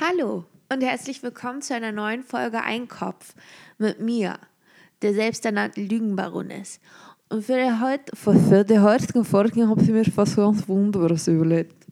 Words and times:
Hallo 0.00 0.44
und 0.72 0.82
herzlich 0.82 1.22
willkommen 1.22 1.62
zu 1.62 1.72
einer 1.72 1.92
neuen 1.92 2.24
Folge 2.24 2.60
Einkopf 2.60 3.36
mit 3.78 4.00
mir, 4.00 4.40
der 5.02 5.14
selbsternannten 5.14 5.88
Lügenbaroness. 5.88 6.80
Und 7.28 7.44
für 7.44 7.56
die, 7.56 7.80
heut, 7.80 8.00
für, 8.12 8.34
für 8.34 8.64
die 8.64 8.80
heutige 8.80 9.22
Folge 9.24 9.68
habe 9.68 9.80
ich 9.80 9.88
mir 9.88 10.04
was 10.16 10.34
ganz 10.34 10.66
Wunderbares 10.68 11.28
überlegt. 11.28 11.86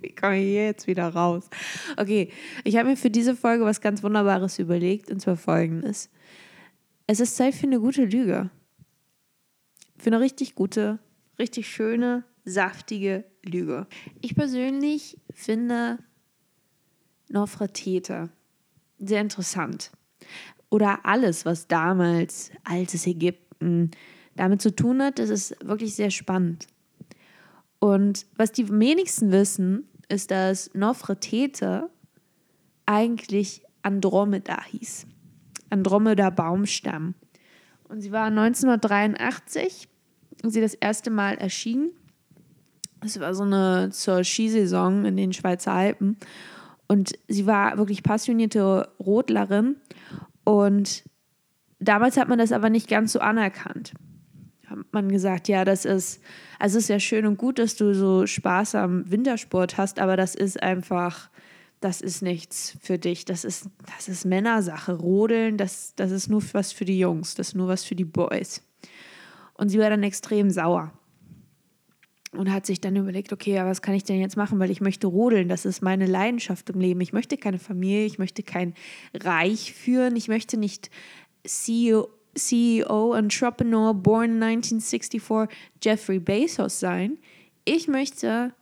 Wie 0.00 0.14
komme 0.14 0.42
ich 0.42 0.54
jetzt 0.54 0.86
wieder 0.86 1.08
raus? 1.08 1.50
Okay, 1.98 2.32
ich 2.64 2.78
habe 2.78 2.88
mir 2.88 2.96
für 2.96 3.10
diese 3.10 3.36
Folge 3.36 3.66
was 3.66 3.82
ganz 3.82 4.02
Wunderbares 4.02 4.58
überlegt 4.58 5.10
und 5.10 5.20
zwar 5.20 5.36
folgendes. 5.36 6.08
Es 7.06 7.20
ist 7.20 7.36
Zeit 7.36 7.54
für 7.54 7.66
eine 7.66 7.78
gute 7.78 8.06
Lüge. 8.06 8.48
Für 9.98 10.08
eine 10.08 10.20
richtig 10.20 10.54
gute, 10.54 10.98
richtig 11.38 11.68
schöne, 11.68 12.24
saftige 12.44 13.24
Lüge. 13.44 13.86
Ich 14.20 14.34
persönlich 14.34 15.18
finde 15.32 15.98
Nofretete 17.28 18.30
sehr 18.98 19.20
interessant. 19.20 19.90
Oder 20.70 21.04
alles, 21.04 21.44
was 21.44 21.66
damals 21.66 22.50
altes 22.64 23.06
Ägypten 23.06 23.90
damit 24.36 24.62
zu 24.62 24.74
tun 24.74 25.02
hat, 25.02 25.18
das 25.18 25.30
ist 25.30 25.56
wirklich 25.66 25.94
sehr 25.94 26.10
spannend. 26.10 26.66
Und 27.78 28.26
was 28.36 28.52
die 28.52 28.68
wenigsten 28.68 29.32
wissen, 29.32 29.88
ist, 30.08 30.30
dass 30.30 30.72
Nofretete 30.74 31.90
eigentlich 32.86 33.62
Andromeda 33.82 34.62
hieß. 34.64 35.06
Andromeda 35.70 36.30
Baumstamm. 36.30 37.14
Und 37.88 38.00
sie 38.00 38.12
war 38.12 38.26
1983, 38.26 39.88
als 39.88 39.91
sie 40.42 40.60
das 40.60 40.74
erste 40.74 41.10
Mal 41.10 41.34
erschien. 41.34 41.90
Es 43.04 43.18
war 43.18 43.34
so 43.34 43.42
eine 43.42 43.90
zur 43.90 44.22
Skisaison 44.24 45.04
in 45.04 45.16
den 45.16 45.32
Schweizer 45.32 45.72
Alpen. 45.72 46.16
Und 46.86 47.12
sie 47.28 47.46
war 47.46 47.78
wirklich 47.78 48.02
passionierte 48.02 48.88
Rodlerin. 49.00 49.76
Und 50.44 51.04
damals 51.80 52.16
hat 52.16 52.28
man 52.28 52.38
das 52.38 52.52
aber 52.52 52.70
nicht 52.70 52.88
ganz 52.88 53.12
so 53.12 53.20
anerkannt. 53.20 53.94
Hat 54.66 54.78
man 54.92 55.08
gesagt, 55.08 55.48
ja, 55.48 55.64
das 55.64 55.84
ist, 55.84 56.20
also 56.58 56.78
es 56.78 56.84
ist 56.84 56.88
ja 56.88 57.00
schön 57.00 57.26
und 57.26 57.38
gut, 57.38 57.58
dass 57.58 57.76
du 57.76 57.94
so 57.94 58.26
Spaß 58.26 58.74
am 58.76 59.10
Wintersport 59.10 59.78
hast, 59.78 59.98
aber 60.00 60.16
das 60.16 60.34
ist 60.34 60.62
einfach, 60.62 61.30
das 61.80 62.00
ist 62.00 62.22
nichts 62.22 62.76
für 62.80 62.98
dich. 62.98 63.24
Das 63.24 63.44
ist, 63.44 63.68
das 63.96 64.08
ist 64.08 64.24
Männersache. 64.24 64.94
Rodeln, 64.94 65.56
das, 65.56 65.94
das 65.96 66.10
ist 66.10 66.28
nur 66.28 66.42
was 66.52 66.72
für 66.72 66.84
die 66.84 66.98
Jungs, 66.98 67.34
das 67.34 67.48
ist 67.48 67.54
nur 67.54 67.68
was 67.68 67.84
für 67.84 67.94
die 67.94 68.04
Boys. 68.04 68.62
Und 69.62 69.68
sie 69.68 69.78
war 69.78 69.90
dann 69.90 70.02
extrem 70.02 70.50
sauer 70.50 70.92
und 72.32 72.52
hat 72.52 72.66
sich 72.66 72.80
dann 72.80 72.96
überlegt, 72.96 73.32
okay, 73.32 73.62
was 73.62 73.80
kann 73.80 73.94
ich 73.94 74.02
denn 74.02 74.18
jetzt 74.18 74.36
machen, 74.36 74.58
weil 74.58 74.72
ich 74.72 74.80
möchte 74.80 75.06
rodeln, 75.06 75.48
das 75.48 75.64
ist 75.64 75.82
meine 75.82 76.06
Leidenschaft 76.06 76.68
im 76.70 76.80
Leben. 76.80 77.00
Ich 77.00 77.12
möchte 77.12 77.36
keine 77.36 77.60
Familie, 77.60 78.04
ich 78.06 78.18
möchte 78.18 78.42
kein 78.42 78.74
Reich 79.14 79.72
führen, 79.72 80.16
ich 80.16 80.26
möchte 80.26 80.56
nicht 80.56 80.90
CEO, 81.44 82.08
CEO, 82.34 83.14
Entrepreneur, 83.14 83.94
born 83.94 84.42
1964, 84.42 85.22
Jeffrey 85.80 86.18
Bezos 86.18 86.80
sein. 86.80 87.18
Ich 87.64 87.86
möchte, 87.86 88.52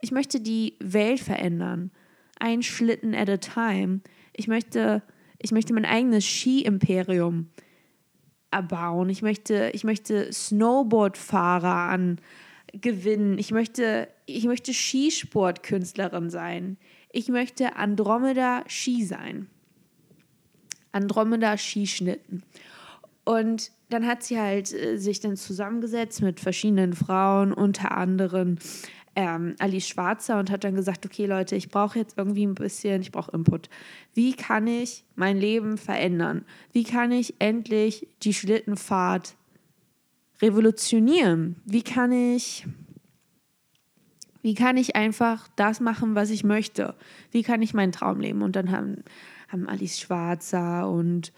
ich 0.00 0.12
möchte 0.12 0.40
die 0.40 0.76
Welt 0.78 1.18
verändern. 1.18 1.90
Ein 2.38 2.62
Schlitten 2.62 3.16
at 3.16 3.28
a 3.28 3.38
time. 3.38 4.00
Ich 4.32 4.46
möchte, 4.46 5.02
ich 5.40 5.50
möchte 5.50 5.74
mein 5.74 5.86
eigenes 5.86 6.24
Ski-Imperium 6.24 7.48
erbauen. 8.56 9.08
Ich 9.10 9.22
möchte, 9.22 9.70
ich 9.74 9.84
möchte 9.84 10.32
Snowboardfahrer 10.32 11.90
an, 11.90 12.18
gewinnen. 12.72 13.38
Ich 13.38 13.52
möchte, 13.52 14.08
ich 14.26 14.44
möchte 14.44 14.72
Skisportkünstlerin 14.72 16.30
sein. 16.30 16.78
Ich 17.12 17.28
möchte 17.28 17.76
Andromeda 17.76 18.64
Ski 18.66 19.04
sein. 19.04 19.48
Andromeda 20.92 21.56
Skischnitten. 21.58 22.42
Und 23.24 23.70
dann 23.90 24.06
hat 24.06 24.22
sie 24.22 24.38
halt 24.40 24.72
äh, 24.72 24.96
sich 24.96 25.20
dann 25.20 25.36
zusammengesetzt 25.36 26.22
mit 26.22 26.40
verschiedenen 26.40 26.94
Frauen, 26.94 27.52
unter 27.52 27.96
anderem 27.96 28.56
ähm, 29.16 29.56
Alice 29.58 29.88
Schwarzer 29.88 30.38
und 30.38 30.50
hat 30.50 30.62
dann 30.62 30.74
gesagt, 30.74 31.06
okay 31.06 31.24
Leute, 31.24 31.56
ich 31.56 31.70
brauche 31.70 31.98
jetzt 31.98 32.18
irgendwie 32.18 32.46
ein 32.46 32.54
bisschen, 32.54 33.00
ich 33.00 33.10
brauche 33.10 33.32
Input. 33.32 33.70
Wie 34.14 34.34
kann 34.34 34.66
ich 34.66 35.04
mein 35.16 35.38
Leben 35.38 35.78
verändern? 35.78 36.44
Wie 36.72 36.84
kann 36.84 37.10
ich 37.10 37.34
endlich 37.38 38.06
die 38.22 38.34
Schlittenfahrt 38.34 39.34
revolutionieren? 40.42 41.56
Wie 41.64 41.82
kann 41.82 42.12
ich, 42.12 42.66
wie 44.42 44.54
kann 44.54 44.76
ich 44.76 44.94
einfach 44.96 45.48
das 45.56 45.80
machen, 45.80 46.14
was 46.14 46.28
ich 46.28 46.44
möchte? 46.44 46.94
Wie 47.30 47.42
kann 47.42 47.62
ich 47.62 47.72
meinen 47.72 47.92
Traum 47.92 48.20
leben? 48.20 48.42
Und 48.42 48.54
dann 48.54 48.70
haben, 48.70 49.02
haben 49.48 49.66
Alice 49.66 49.98
Schwarzer 49.98 50.90
und, 50.90 51.32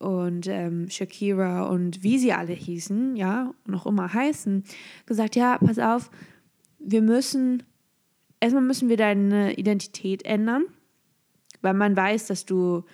und 0.00 0.48
ähm, 0.48 0.90
Shakira 0.90 1.66
und 1.68 2.02
wie 2.02 2.18
sie 2.18 2.32
alle 2.32 2.52
hießen, 2.52 3.14
ja, 3.14 3.54
noch 3.64 3.86
immer 3.86 4.12
heißen, 4.12 4.64
gesagt, 5.06 5.36
ja, 5.36 5.58
pass 5.58 5.78
auf, 5.78 6.10
wir 6.84 7.02
müssen, 7.02 7.62
erstmal 8.40 8.62
müssen 8.62 8.88
wir 8.88 8.96
deine 8.96 9.54
Identität 9.54 10.24
ändern, 10.24 10.64
weil 11.60 11.74
man 11.74 11.96
weiß, 11.96 12.26
dass 12.26 12.44
du, 12.44 12.84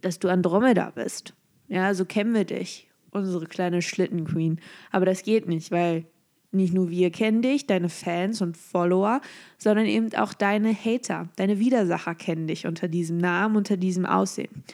dass 0.00 0.18
du 0.18 0.28
Andromeda 0.28 0.90
bist. 0.90 1.34
Ja, 1.68 1.94
so 1.94 2.04
kennen 2.04 2.34
wir 2.34 2.44
dich 2.44 2.88
unsere 3.10 3.46
kleine 3.46 3.80
Schlittenqueen. 3.80 4.60
Aber 4.90 5.06
das 5.06 5.22
geht 5.22 5.48
nicht, 5.48 5.70
weil 5.70 6.04
nicht 6.50 6.74
nur 6.74 6.90
wir 6.90 7.10
kennen 7.10 7.42
dich, 7.42 7.66
deine 7.66 7.88
Fans 7.88 8.40
und 8.40 8.56
Follower, 8.56 9.20
sondern 9.58 9.86
eben 9.86 10.14
auch 10.14 10.34
deine 10.34 10.74
Hater, 10.74 11.28
deine 11.36 11.58
Widersacher 11.58 12.14
kennen 12.14 12.46
dich 12.46 12.66
unter 12.66 12.88
diesem 12.88 13.18
Namen, 13.18 13.56
unter 13.56 13.76
diesem 13.76 14.06
Aussehen. 14.06 14.64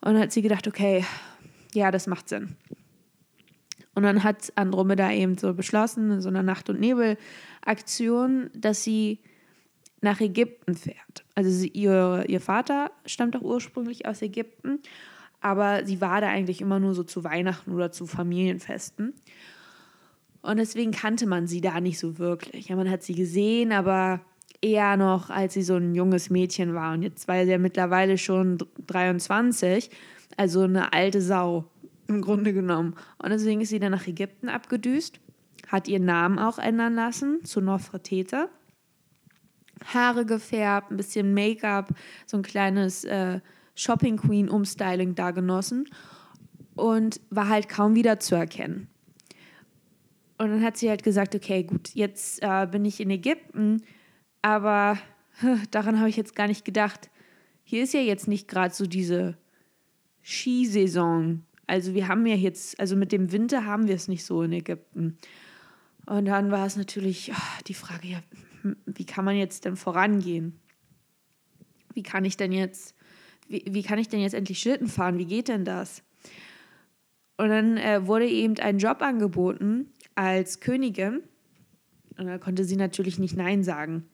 Und 0.00 0.14
dann 0.14 0.18
hat 0.18 0.32
sie 0.32 0.42
gedacht, 0.42 0.66
okay, 0.66 1.04
ja, 1.74 1.90
das 1.90 2.06
macht 2.06 2.28
Sinn. 2.28 2.56
Und 3.94 4.04
dann 4.04 4.24
hat 4.24 4.52
Andromeda 4.56 5.12
eben 5.12 5.36
so 5.36 5.52
beschlossen, 5.54 6.10
in 6.10 6.20
so 6.20 6.28
einer 6.28 6.42
Nacht- 6.42 6.70
und 6.70 6.80
Nebel-Aktion, 6.80 8.50
dass 8.54 8.82
sie 8.82 9.20
nach 10.00 10.20
Ägypten 10.20 10.74
fährt. 10.74 11.24
Also 11.34 11.50
sie, 11.50 11.68
ihr, 11.68 12.24
ihr 12.26 12.40
Vater 12.40 12.90
stammt 13.06 13.36
auch 13.36 13.42
ursprünglich 13.42 14.06
aus 14.06 14.22
Ägypten 14.22 14.80
aber 15.42 15.84
sie 15.84 16.00
war 16.00 16.20
da 16.20 16.28
eigentlich 16.28 16.60
immer 16.60 16.78
nur 16.78 16.94
so 16.94 17.02
zu 17.02 17.24
Weihnachten 17.24 17.72
oder 17.72 17.90
zu 17.90 18.06
Familienfesten. 18.06 19.12
Und 20.40 20.56
deswegen 20.56 20.92
kannte 20.92 21.26
man 21.26 21.46
sie 21.46 21.60
da 21.60 21.80
nicht 21.80 21.98
so 21.98 22.18
wirklich. 22.18 22.68
Ja, 22.68 22.76
man 22.76 22.88
hat 22.88 23.02
sie 23.02 23.14
gesehen, 23.14 23.72
aber 23.72 24.20
eher 24.60 24.96
noch, 24.96 25.30
als 25.30 25.54
sie 25.54 25.62
so 25.62 25.76
ein 25.76 25.94
junges 25.94 26.30
Mädchen 26.30 26.74
war. 26.74 26.94
Und 26.94 27.02
jetzt 27.02 27.26
war 27.26 27.44
sie 27.44 27.50
ja 27.50 27.58
mittlerweile 27.58 28.18
schon 28.18 28.58
23, 28.86 29.90
also 30.36 30.62
eine 30.62 30.92
alte 30.92 31.20
Sau 31.20 31.64
im 32.12 32.20
Grunde 32.22 32.52
genommen. 32.52 32.94
Und 33.18 33.30
deswegen 33.30 33.60
ist 33.60 33.70
sie 33.70 33.78
dann 33.78 33.92
nach 33.92 34.06
Ägypten 34.06 34.48
abgedüst, 34.48 35.20
hat 35.68 35.88
ihren 35.88 36.04
Namen 36.04 36.38
auch 36.38 36.58
ändern 36.58 36.94
lassen 36.94 37.44
zu 37.44 37.60
Nofretete. 37.60 38.48
Haare 39.84 40.24
gefärbt, 40.26 40.90
ein 40.90 40.96
bisschen 40.96 41.34
Make-up, 41.34 41.90
so 42.26 42.36
ein 42.36 42.42
kleines 42.42 43.04
äh, 43.04 43.40
Shopping 43.74 44.16
Queen 44.16 44.48
Umstyling 44.48 45.14
da 45.14 45.30
genossen 45.30 45.88
und 46.74 47.20
war 47.30 47.48
halt 47.48 47.68
kaum 47.68 47.94
wiederzuerkennen. 47.94 48.88
Und 50.38 50.50
dann 50.50 50.62
hat 50.62 50.76
sie 50.76 50.88
halt 50.88 51.02
gesagt, 51.02 51.34
okay, 51.34 51.62
gut, 51.62 51.90
jetzt 51.94 52.42
äh, 52.42 52.66
bin 52.66 52.84
ich 52.84 53.00
in 53.00 53.10
Ägypten, 53.10 53.82
aber 54.40 54.98
daran 55.70 55.98
habe 55.98 56.08
ich 56.08 56.16
jetzt 56.16 56.34
gar 56.34 56.48
nicht 56.48 56.64
gedacht. 56.64 57.10
Hier 57.64 57.84
ist 57.84 57.94
ja 57.94 58.00
jetzt 58.00 58.28
nicht 58.28 58.48
gerade 58.48 58.74
so 58.74 58.86
diese 58.86 59.36
Skisaison. 60.22 61.44
Also 61.72 61.94
wir 61.94 62.08
haben 62.08 62.26
ja 62.26 62.34
jetzt, 62.34 62.78
also 62.78 62.96
mit 62.96 63.12
dem 63.12 63.32
Winter 63.32 63.64
haben 63.64 63.88
wir 63.88 63.94
es 63.94 64.06
nicht 64.06 64.24
so 64.24 64.42
in 64.42 64.52
Ägypten. 64.52 65.16
Und 66.04 66.26
dann 66.26 66.50
war 66.50 66.66
es 66.66 66.76
natürlich 66.76 67.32
oh, 67.34 67.62
die 67.66 67.74
Frage, 67.74 68.08
ja, 68.08 68.18
hm, 68.60 68.76
wie 68.86 69.06
kann 69.06 69.24
man 69.24 69.36
jetzt 69.36 69.64
denn 69.64 69.76
vorangehen? 69.76 70.60
Wie 71.94 72.02
kann 72.02 72.24
ich 72.24 72.36
denn 72.36 72.52
jetzt 72.52 72.94
wie, 73.48 73.64
wie 73.66 73.82
kann 73.82 73.98
ich 73.98 74.08
denn 74.08 74.20
jetzt 74.20 74.34
endlich 74.34 74.60
Schlitten 74.60 74.88
fahren? 74.88 75.18
Wie 75.18 75.26
geht 75.26 75.48
denn 75.48 75.64
das? 75.64 76.02
Und 77.36 77.48
dann 77.48 77.76
äh, 77.76 78.06
wurde 78.06 78.26
eben 78.26 78.58
ein 78.58 78.78
Job 78.78 79.02
angeboten 79.02 79.90
als 80.14 80.60
Königin. 80.60 81.22
Und 82.18 82.26
da 82.26 82.38
konnte 82.38 82.64
sie 82.64 82.76
natürlich 82.76 83.18
nicht 83.18 83.36
Nein 83.36 83.62
sagen. 83.62 84.06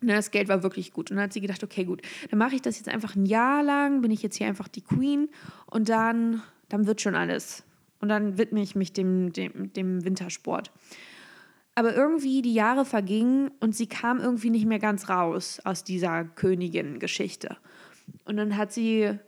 Und 0.00 0.08
das 0.08 0.30
Geld 0.30 0.48
war 0.48 0.62
wirklich 0.62 0.92
gut. 0.92 1.10
Und 1.10 1.16
dann 1.16 1.24
hat 1.24 1.32
sie 1.32 1.40
gedacht, 1.40 1.62
okay, 1.62 1.84
gut, 1.84 2.02
dann 2.30 2.38
mache 2.38 2.56
ich 2.56 2.62
das 2.62 2.78
jetzt 2.78 2.88
einfach 2.88 3.14
ein 3.14 3.26
Jahr 3.26 3.62
lang, 3.62 4.00
bin 4.00 4.10
ich 4.10 4.22
jetzt 4.22 4.36
hier 4.36 4.46
einfach 4.46 4.68
die 4.68 4.80
Queen 4.80 5.28
und 5.66 5.88
dann, 5.88 6.42
dann 6.72 6.86
wird 6.86 7.02
schon 7.02 7.14
alles. 7.14 7.64
Und 8.00 8.08
dann 8.08 8.38
widme 8.38 8.62
ich 8.62 8.74
mich 8.74 8.92
dem, 8.92 9.32
dem, 9.32 9.72
dem 9.74 10.04
Wintersport. 10.04 10.72
Aber 11.74 11.94
irgendwie 11.94 12.42
die 12.42 12.54
Jahre 12.54 12.84
vergingen 12.84 13.50
und 13.60 13.76
sie 13.76 13.86
kam 13.86 14.18
irgendwie 14.18 14.50
nicht 14.50 14.66
mehr 14.66 14.78
ganz 14.78 15.08
raus 15.08 15.60
aus 15.64 15.84
dieser 15.84 16.24
Königin-Geschichte. 16.24 17.56
Und 18.24 18.36
dann 18.38 18.56
hat 18.56 18.72
sie 18.72 19.18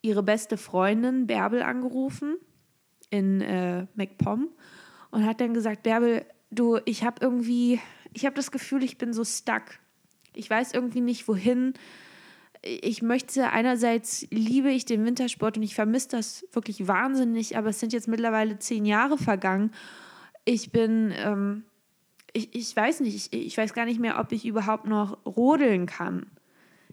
ihre 0.00 0.22
beste 0.22 0.56
Freundin 0.56 1.26
Bärbel 1.26 1.62
angerufen 1.62 2.36
in 3.10 3.40
äh, 3.40 3.86
MacPom 3.94 4.48
und 5.10 5.26
hat 5.26 5.40
dann 5.40 5.54
gesagt, 5.54 5.82
Bärbel, 5.82 6.24
du, 6.50 6.78
ich 6.84 7.04
habe 7.04 7.16
irgendwie, 7.20 7.80
ich 8.12 8.26
habe 8.26 8.36
das 8.36 8.50
Gefühl, 8.50 8.82
ich 8.82 8.96
bin 8.98 9.12
so 9.12 9.24
stuck. 9.24 9.62
Ich 10.34 10.48
weiß 10.48 10.72
irgendwie 10.72 11.00
nicht, 11.00 11.26
wohin. 11.28 11.74
Ich 12.66 13.02
möchte, 13.02 13.50
einerseits 13.50 14.26
liebe 14.30 14.70
ich 14.70 14.86
den 14.86 15.04
Wintersport 15.04 15.58
und 15.58 15.62
ich 15.62 15.74
vermisse 15.74 16.08
das 16.08 16.46
wirklich 16.52 16.88
wahnsinnig, 16.88 17.58
aber 17.58 17.68
es 17.68 17.80
sind 17.80 17.92
jetzt 17.92 18.08
mittlerweile 18.08 18.58
zehn 18.58 18.86
Jahre 18.86 19.18
vergangen. 19.18 19.70
Ich 20.46 20.72
bin, 20.72 21.12
ähm, 21.14 21.64
ich, 22.32 22.54
ich 22.54 22.74
weiß 22.74 23.00
nicht, 23.00 23.32
ich, 23.32 23.46
ich 23.46 23.58
weiß 23.58 23.74
gar 23.74 23.84
nicht 23.84 24.00
mehr, 24.00 24.18
ob 24.18 24.32
ich 24.32 24.46
überhaupt 24.46 24.86
noch 24.86 25.18
rodeln 25.26 25.84
kann. 25.86 26.26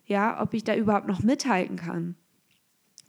Ja, 0.06 0.42
ob 0.42 0.54
ich 0.54 0.66
da 0.66 0.76
überhaupt 0.76 1.08
noch 1.08 1.24
mithalten 1.24 1.78
kann. 1.78 2.16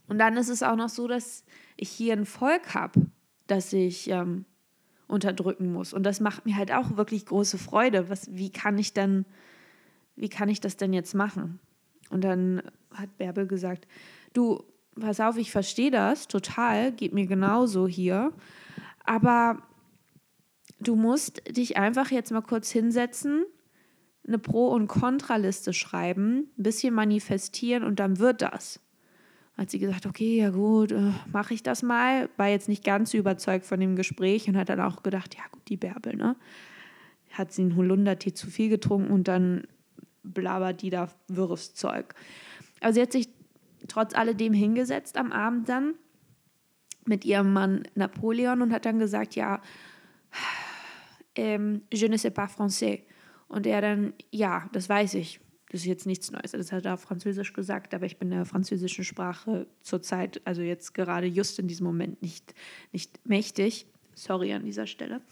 Und 0.07 0.19
dann 0.19 0.37
ist 0.37 0.49
es 0.49 0.63
auch 0.63 0.77
noch 0.77 0.89
so, 0.89 1.09
dass 1.09 1.45
ich 1.77 1.89
hier 1.89 2.13
ein 2.13 2.27
Volk 2.27 2.75
habe, 2.75 3.07
das 3.47 3.73
ich 3.73 4.09
ähm, 4.09 4.45
unterdrücken 5.09 5.73
muss. 5.73 5.93
Und 5.93 6.05
das 6.05 6.21
macht 6.21 6.47
mir 6.47 6.57
halt 6.57 6.71
auch 6.71 6.97
wirklich 6.97 7.27
große 7.27 7.59
Freude. 7.59 8.09
Was, 8.09 8.33
wie 8.37 8.51
kann 8.51 8.79
ich 8.79 8.95
dann, 8.95 9.25
wie 10.15 10.29
kann 10.29 10.49
ich 10.49 10.61
das 10.61 10.77
denn 10.77 10.93
jetzt 10.93 11.15
machen? 11.15 11.59
Und 12.13 12.23
dann 12.23 12.63
hat 12.93 13.17
Bärbel 13.19 13.47
gesagt, 13.47 13.87
du, 14.33 14.63
pass 15.01 15.21
auf, 15.21 15.37
ich 15.37 15.51
verstehe 15.51 15.91
das 15.91 16.29
total, 16.29 16.93
geht 16.93 17.13
mir 17.13 17.27
genauso 17.27 17.89
hier. 17.89 18.33
Aber 19.05 19.63
du 20.81 20.95
musst 20.95 21.43
dich 21.57 21.77
einfach 21.77 22.11
jetzt 22.11 22.31
mal 22.31 22.43
kurz 22.43 22.71
hinsetzen, 22.71 23.45
eine 24.27 24.39
Pro- 24.39 24.69
und 24.69 24.87
Kontraliste 24.87 25.73
schreiben, 25.73 26.51
ein 26.57 26.63
bisschen 26.63 26.95
manifestieren 26.95 27.83
und 27.83 27.99
dann 27.99 28.19
wird 28.19 28.43
das 28.43 28.81
hat 29.57 29.71
sie 29.71 29.79
gesagt, 29.79 30.07
okay, 30.07 30.39
ja 30.39 30.51
gut, 30.51 30.93
äh, 30.93 31.13
mache 31.31 31.55
ich 31.55 31.63
das 31.63 31.83
mal. 31.83 32.29
War 32.37 32.49
jetzt 32.49 32.69
nicht 32.69 32.85
ganz 32.85 33.15
überzeugt 33.15 33.67
von 33.67 33.81
dem 33.81 33.97
Gespräch 33.97 34.49
und 34.49 34.57
hat 34.57 34.69
dann 34.69 34.81
auch 34.81 35.03
gedacht, 35.03 35.35
ja 35.37 35.43
gut, 35.53 35.63
die 35.69 35.77
Bärbel, 35.77 36.17
ne? 36.17 36.37
Hat 37.31 37.53
sie 37.53 37.63
einen 37.63 37.77
Holundertee 37.77 38.35
zu 38.35 38.49
viel 38.49 38.69
getrunken 38.69 39.11
und 39.11 39.29
dann 39.29 39.67
blabert 40.35 40.83
die 40.83 40.91
da 40.91 41.09
wirres 41.29 41.75
Zeug. 41.75 42.15
Aber 42.81 42.93
sie 42.93 43.03
hat 43.03 43.13
sich 43.13 43.29
trotz 43.89 44.15
alledem 44.15 44.53
hingesetzt 44.53 45.17
am 45.17 45.33
Abend 45.33 45.69
dann 45.69 45.95
mit 47.05 47.25
ihrem 47.25 47.53
Mann 47.53 47.83
Napoleon 47.95 48.63
und 48.63 48.73
hat 48.73 48.85
dann 48.85 48.99
gesagt, 48.99 49.35
ja, 49.35 49.61
ähm, 51.35 51.83
je 51.93 52.09
ne 52.09 52.19
sais 52.19 52.33
pas 52.33 52.49
français. 52.49 53.03
Und 53.49 53.67
er 53.67 53.81
dann, 53.81 54.15
ja, 54.31 54.69
das 54.73 54.89
weiß 54.89 55.15
ich. 55.15 55.41
Das 55.71 55.81
ist 55.81 55.87
jetzt 55.87 56.07
nichts 56.07 56.31
Neues. 56.31 56.53
Das 56.53 56.71
hat 56.71 56.85
er 56.85 56.95
auf 56.95 57.01
Französisch 57.01 57.53
gesagt, 57.55 57.95
aber 57.95 58.05
ich 58.05 58.19
bin 58.19 58.31
der 58.31 58.45
französischen 58.45 59.05
Sprache 59.05 59.67
zurzeit, 59.81 60.41
also 60.45 60.61
jetzt 60.61 60.93
gerade 60.93 61.27
just 61.27 61.59
in 61.59 61.67
diesem 61.67 61.87
Moment 61.87 62.21
nicht, 62.21 62.55
nicht 62.93 63.27
mächtig. 63.27 63.87
Sorry 64.15 64.53
an 64.53 64.65
dieser 64.65 64.87
Stelle. 64.87 65.23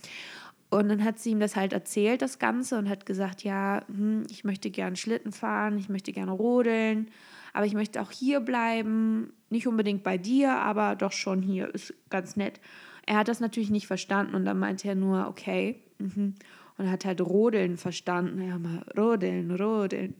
Und 0.71 0.89
dann 0.89 1.05
hat 1.05 1.19
sie 1.19 1.31
ihm 1.31 1.41
das 1.41 1.57
halt 1.57 1.73
erzählt, 1.73 2.23
das 2.23 2.39
Ganze, 2.39 2.79
und 2.79 2.89
hat 2.89 3.05
gesagt, 3.05 3.43
ja, 3.43 3.83
hm, 3.89 4.25
ich 4.31 4.45
möchte 4.45 4.71
gern 4.71 4.97
Schlitten 4.97 5.33
fahren, 5.33 5.79
ich 5.79 5.89
möchte 5.89 6.13
gerne 6.13 6.31
rodeln, 6.31 7.11
aber 7.53 7.67
ich 7.67 7.75
möchte 7.75 8.01
auch 8.01 8.13
hier 8.13 8.41
bleiben, 8.41 9.33
nicht 9.49 9.67
unbedingt 9.67 10.05
bei 10.05 10.17
dir, 10.17 10.53
aber 10.53 10.95
doch 10.95 11.13
schon 11.13 11.43
hier, 11.43 11.75
ist 11.75 11.93
ganz 12.09 12.37
nett. 12.37 12.61
Er 13.05 13.17
hat 13.17 13.29
das 13.29 13.41
natürlich 13.41 13.71
nicht 13.71 13.89
verstanden 13.89 14.37
und 14.37 14.45
dann 14.45 14.59
meinte 14.59 14.87
er 14.87 14.95
nur, 14.95 15.27
okay. 15.27 15.83
Mhm 15.99 16.35
und 16.81 16.91
hat 16.91 17.05
halt 17.05 17.21
Rodeln 17.21 17.77
verstanden. 17.77 18.41
Ja, 18.41 18.59
mal 18.59 18.83
Rodeln, 18.97 19.51
Rodeln. 19.51 20.15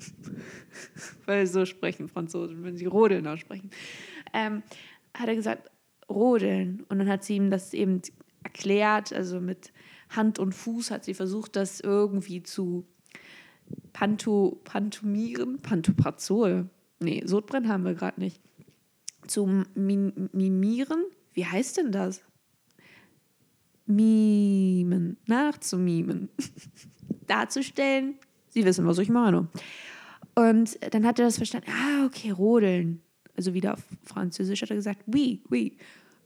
Weil 1.27 1.47
so 1.47 1.65
sprechen 1.65 2.07
Franzosen, 2.07 2.63
wenn 2.63 2.77
sie 2.77 2.85
Rodeln 2.85 3.27
aussprechen. 3.27 3.71
Ähm, 4.35 4.63
hat 5.15 5.29
er 5.29 5.37
gesagt, 5.37 5.71
Rodeln. 6.11 6.85
Und 6.91 6.99
dann 6.99 7.09
hat 7.09 7.25
sie 7.25 7.37
ihm 7.37 7.51
das 7.51 7.73
eben 7.73 8.03
erklärt, 8.45 9.11
also 9.11 9.41
mit 9.41 9.73
Hand 10.11 10.39
und 10.39 10.55
Fuß 10.55 10.91
hat 10.91 11.05
sie 11.05 11.15
versucht, 11.15 11.57
das 11.57 11.81
irgendwie 11.81 12.43
zu 12.43 12.87
panto, 13.93 14.61
pantomieren. 14.65 15.61
Pantoprazol. 15.61 16.69
Nee, 17.01 17.23
Sodbrennen 17.25 17.69
haben 17.69 17.85
wir 17.85 17.95
gerade 17.95 18.21
nicht. 18.21 18.41
Zu 19.27 19.65
mimieren. 19.75 21.05
Wie 21.33 21.47
heißt 21.47 21.77
denn 21.77 21.93
das? 21.93 22.23
mimen, 23.91 25.17
nachzumimen, 25.27 26.29
darzustellen. 27.27 28.15
Sie 28.49 28.65
wissen, 28.65 28.87
was 28.87 28.99
ich 28.99 29.09
meine. 29.09 29.49
Und 30.35 30.79
dann 30.95 31.05
hat 31.05 31.19
er 31.19 31.27
das 31.27 31.37
verstanden. 31.37 31.71
Ah, 31.71 32.07
okay, 32.07 32.31
rodeln. 32.31 33.03
Also 33.37 33.55
wieder 33.55 33.75
auf 33.75 33.85
Französisch 34.05 34.63
hat 34.63 34.71
er 34.71 34.77
gesagt, 34.77 35.03
oui, 35.07 35.43
oui, 35.51 35.77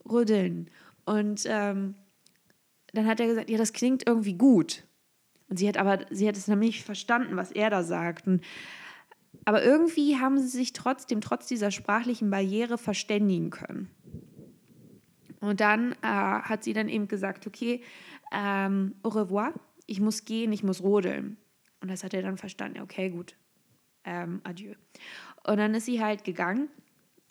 rodeln. 0.09 0.71
Und 1.05 1.45
ähm, 1.47 1.95
dann 2.95 3.07
hat 3.07 3.21
er 3.21 3.27
gesagt, 3.27 3.51
ja, 3.51 3.59
das 3.59 3.73
klingt 3.73 4.07
irgendwie 4.07 4.35
gut. 4.35 4.85
Und 5.49 5.59
sie 5.59 5.69
hat 5.69 5.77
aber, 5.77 6.07
sie 6.11 6.27
hat 6.27 6.37
es 6.37 6.49
nämlich 6.49 6.85
verstanden, 6.85 7.37
was 7.37 7.53
er 7.53 7.71
da 7.71 7.83
sagt. 7.83 8.27
Und, 8.27 8.43
aber 9.45 9.63
irgendwie 9.63 10.17
haben 10.17 10.39
sie 10.39 10.49
sich 10.49 10.73
trotzdem, 10.73 11.21
trotz 11.21 11.47
dieser 11.47 11.71
sprachlichen 11.71 12.31
Barriere 12.31 12.79
verständigen 12.79 13.51
können. 13.51 13.91
Und 15.41 15.61
dann 15.61 15.93
äh, 16.03 16.07
hat 16.07 16.65
sie 16.65 16.73
dann 16.73 16.89
eben 16.89 17.09
gesagt, 17.09 17.47
okay, 17.47 17.83
ähm, 18.33 18.95
au 19.03 19.11
revoir, 19.11 19.53
ich 19.87 20.01
muss 20.01 20.25
gehen, 20.25 20.53
ich 20.53 20.63
muss 20.63 20.83
rodeln. 20.83 21.37
Und 21.81 21.91
das 21.91 22.03
hat 22.03 22.15
er 22.15 22.23
dann 22.23 22.39
verstanden, 22.39 22.81
okay, 22.81 23.11
gut, 23.11 23.37
ähm, 24.05 24.41
adieu. 24.45 24.73
Und 25.47 25.59
dann 25.59 25.75
ist 25.75 25.85
sie 25.85 26.03
halt 26.03 26.25
gegangen 26.25 26.69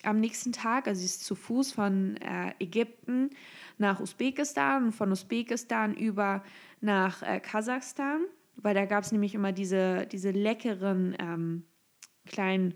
am 0.03 0.19
nächsten 0.19 0.51
Tag, 0.51 0.87
also 0.87 0.99
sie 0.99 1.05
ist 1.05 1.23
zu 1.23 1.33
Fuß 1.33 1.71
von 1.71 2.17
äh, 2.17 2.53
Ägypten 2.59 3.31
nach 3.77 3.99
Usbekistan 3.99 4.85
und 4.85 4.91
von 4.91 5.11
Usbekistan 5.11 5.93
über 5.95 6.43
nach 6.81 7.21
äh, 7.23 7.39
Kasachstan, 7.39 8.21
weil 8.55 8.75
da 8.75 8.85
gab 8.85 9.03
es 9.03 9.11
nämlich 9.11 9.35
immer 9.35 9.51
diese, 9.51 10.05
diese 10.07 10.31
leckeren 10.31 11.15
ähm, 11.19 11.63
kleinen 12.25 12.75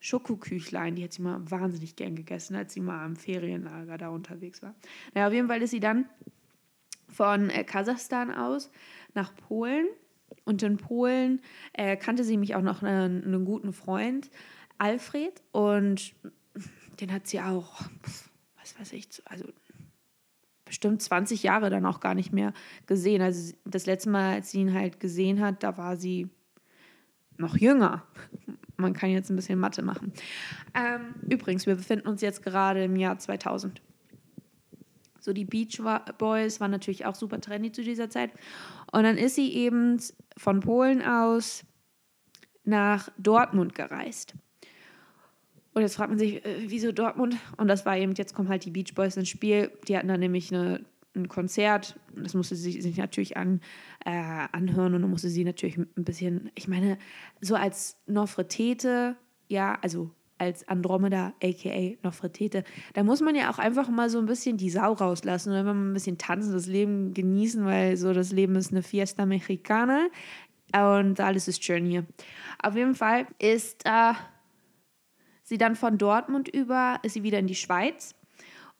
Schokoküchlein, 0.00 0.94
die 0.94 1.04
hat 1.04 1.12
sie 1.12 1.22
mal 1.22 1.50
wahnsinnig 1.50 1.96
gern 1.96 2.14
gegessen, 2.14 2.54
als 2.54 2.72
sie 2.72 2.80
mal 2.80 3.04
am 3.04 3.16
Ferienlager 3.16 3.98
da 3.98 4.08
unterwegs 4.10 4.62
war. 4.62 4.74
Naja, 5.12 5.26
auf 5.26 5.32
jeden 5.32 5.48
Fall 5.48 5.60
ist 5.60 5.70
sie 5.70 5.80
dann 5.80 6.08
von 7.08 7.50
äh, 7.50 7.64
Kasachstan 7.64 8.32
aus 8.32 8.70
nach 9.14 9.34
Polen. 9.34 9.86
Und 10.44 10.62
in 10.62 10.76
Polen 10.76 11.40
äh, 11.72 11.96
kannte 11.96 12.22
sie 12.22 12.36
mich 12.36 12.54
auch 12.54 12.62
noch 12.62 12.82
einen, 12.82 13.24
einen, 13.24 13.44
guten 13.44 13.72
Freund, 13.72 14.30
Alfred. 14.78 15.42
Und 15.52 16.14
den 17.00 17.12
hat 17.12 17.26
sie 17.26 17.40
auch, 17.40 17.82
was 18.58 18.78
weiß 18.78 18.92
ich, 18.92 19.08
also 19.24 19.44
bestimmt 20.68 21.02
20 21.02 21.42
Jahre 21.42 21.70
dann 21.70 21.84
auch 21.86 22.00
gar 22.00 22.14
nicht 22.14 22.32
mehr 22.32 22.52
gesehen. 22.86 23.20
Also 23.20 23.54
das 23.64 23.86
letzte 23.86 24.10
Mal, 24.10 24.34
als 24.34 24.50
sie 24.50 24.60
ihn 24.60 24.72
halt 24.72 25.00
gesehen 25.00 25.40
hat, 25.40 25.62
da 25.62 25.76
war 25.76 25.96
sie 25.96 26.28
noch 27.36 27.56
jünger. 27.56 28.04
Man 28.76 28.92
kann 28.92 29.10
jetzt 29.10 29.30
ein 29.30 29.36
bisschen 29.36 29.58
Mathe 29.58 29.82
machen. 29.82 30.12
Ähm, 30.74 31.14
übrigens, 31.28 31.66
wir 31.66 31.74
befinden 31.74 32.08
uns 32.08 32.20
jetzt 32.20 32.42
gerade 32.44 32.84
im 32.84 32.96
Jahr 32.96 33.18
2000. 33.18 33.80
So, 35.20 35.32
die 35.32 35.44
Beach 35.44 35.80
Boys 36.18 36.60
waren 36.60 36.70
natürlich 36.70 37.04
auch 37.04 37.14
super 37.14 37.40
trendy 37.40 37.72
zu 37.72 37.82
dieser 37.82 38.08
Zeit. 38.08 38.30
Und 38.92 39.02
dann 39.02 39.18
ist 39.18 39.34
sie 39.34 39.52
eben 39.52 40.00
von 40.36 40.60
Polen 40.60 41.02
aus 41.02 41.64
nach 42.64 43.08
Dortmund 43.18 43.74
gereist. 43.74 44.34
Und 45.78 45.82
jetzt 45.82 45.94
fragt 45.94 46.10
man 46.10 46.18
sich, 46.18 46.44
äh, 46.44 46.64
wieso 46.66 46.90
Dortmund? 46.90 47.36
Und 47.56 47.68
das 47.68 47.86
war 47.86 47.96
eben, 47.96 48.12
jetzt 48.14 48.34
kommen 48.34 48.48
halt 48.48 48.64
die 48.64 48.72
Beach 48.72 48.96
Boys 48.96 49.16
ins 49.16 49.28
Spiel. 49.28 49.70
Die 49.86 49.96
hatten 49.96 50.08
dann 50.08 50.18
nämlich 50.18 50.52
eine 50.52 50.80
ein 51.14 51.28
Konzert, 51.28 51.98
das 52.14 52.34
musste 52.34 52.54
sie 52.54 52.80
sich 52.80 52.96
natürlich 52.96 53.36
an, 53.36 53.60
äh, 54.04 54.10
anhören 54.10 54.94
und 54.94 55.02
dann 55.02 55.10
musste 55.10 55.28
sie 55.28 55.42
natürlich 55.42 55.76
ein 55.76 55.88
bisschen, 55.96 56.50
ich 56.54 56.68
meine, 56.68 56.98
so 57.40 57.54
als 57.54 57.96
Nofretete, 58.06 59.16
ja, 59.48 59.78
also 59.82 60.10
als 60.36 60.68
Andromeda, 60.68 61.32
aka 61.42 61.96
Nofretete, 62.02 62.62
da 62.94 63.02
muss 63.02 63.20
man 63.20 63.34
ja 63.34 63.50
auch 63.50 63.58
einfach 63.58 63.88
mal 63.88 64.10
so 64.10 64.18
ein 64.18 64.26
bisschen 64.26 64.56
die 64.56 64.70
Sau 64.70 64.92
rauslassen 64.92 65.50
und 65.50 65.56
wenn 65.56 65.66
man 65.66 65.90
ein 65.90 65.94
bisschen 65.94 66.18
tanzen, 66.18 66.52
das 66.52 66.66
Leben 66.66 67.14
genießen, 67.14 67.64
weil 67.64 67.96
so 67.96 68.12
das 68.12 68.30
Leben 68.30 68.54
ist 68.54 68.70
eine 68.70 68.82
Fiesta 68.82 69.26
Mexicana 69.26 70.08
und 70.74 71.18
alles 71.20 71.48
ist 71.48 71.64
schön 71.64 71.86
hier. 71.86 72.04
Auf 72.62 72.76
jeden 72.76 72.94
Fall 72.94 73.26
ist 73.38 73.86
äh, 73.86 74.12
sie 75.48 75.56
dann 75.58 75.76
von 75.76 75.96
Dortmund 75.96 76.48
über, 76.48 77.00
ist 77.02 77.14
sie 77.14 77.22
wieder 77.22 77.38
in 77.38 77.46
die 77.46 77.54
Schweiz. 77.54 78.14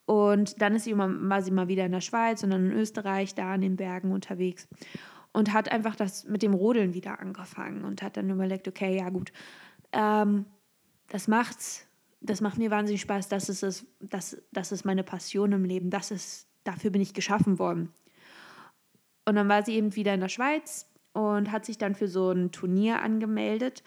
Und 0.05 0.61
dann 0.61 0.75
ist 0.75 0.85
sie 0.85 0.91
immer, 0.91 1.09
war 1.29 1.43
sie 1.43 1.51
mal 1.51 1.69
wieder 1.69 1.87
in 1.87 1.93
der 1.93 2.01
Schweiz 2.01 2.43
und 2.43 2.51
dann 2.51 2.71
in 2.71 2.73
Österreich, 2.73 3.35
da 3.35 3.55
in 3.55 3.63
den 3.63 3.77
Bergen 3.77 4.13
unterwegs. 4.13 4.69
Und 5.33 5.53
hat 5.53 5.71
einfach 5.73 5.97
das 5.97 6.25
mit 6.25 6.43
dem 6.43 6.55
Rodeln 6.55 6.95
wieder 6.95 7.21
angefangen 7.21 7.85
und 7.85 8.03
hat 8.03 8.17
dann 8.17 8.31
überlegt, 8.31 8.69
okay, 8.69 8.97
ja 8.97 9.09
gut, 9.09 9.33
ähm, 9.93 10.47
das 11.09 11.29
macht's, 11.29 11.87
das 12.21 12.41
macht 12.41 12.59
mir 12.59 12.71
wahnsinnig 12.71 13.01
Spaß, 13.03 13.29
das 13.29 13.49
ist 13.49 13.63
es, 13.63 13.87
das, 14.01 14.43
das 14.53 14.73
ist 14.73 14.85
meine 14.85 15.05
Passion 15.05 15.53
im 15.53 15.65
Leben, 15.65 15.91
das 15.91 16.11
ist, 16.11 16.49
dafür 16.65 16.91
bin 16.91 17.03
ich 17.03 17.15
geschaffen 17.15 17.59
worden. 17.59 17.93
Und 19.25 19.37
dann 19.37 19.49
war 19.49 19.63
sie 19.63 19.75
eben 19.75 19.95
wieder 19.95 20.15
in 20.15 20.21
der 20.21 20.29
Schweiz 20.29 20.87
und 21.13 21.53
hat 21.53 21.65
sich 21.65 21.79
dann 21.79 21.95
für 21.95 22.09
so 22.09 22.31
ein 22.31 22.51
Turnier 22.51 23.03
angemeldet 23.03 23.83